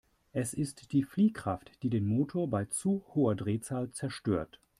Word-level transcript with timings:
Es 0.33 0.55
ist 0.55 0.93
die 0.93 1.03
Fliehkraft, 1.03 1.73
die 1.83 1.91
den 1.91 2.07
Motor 2.07 2.49
bei 2.49 2.65
zu 2.65 3.03
hoher 3.13 3.35
Drehzahl 3.35 3.91
zerstört. 3.91 4.59